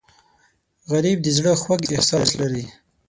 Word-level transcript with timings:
غریب 0.91 1.17
د 1.23 1.27
زړه 1.37 1.51
خوږ 1.61 1.81
احساس 1.95 2.29
لري 2.39 2.65